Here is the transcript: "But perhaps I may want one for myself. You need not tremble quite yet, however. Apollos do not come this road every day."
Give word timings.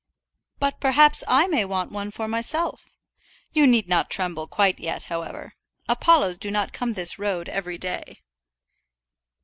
"But 0.57 0.79
perhaps 0.79 1.23
I 1.27 1.45
may 1.45 1.63
want 1.63 1.91
one 1.91 2.09
for 2.09 2.27
myself. 2.27 2.87
You 3.53 3.67
need 3.67 3.87
not 3.87 4.09
tremble 4.09 4.47
quite 4.47 4.79
yet, 4.79 5.03
however. 5.03 5.53
Apollos 5.87 6.39
do 6.39 6.49
not 6.49 6.73
come 6.73 6.93
this 6.93 7.19
road 7.19 7.47
every 7.47 7.77
day." 7.77 8.17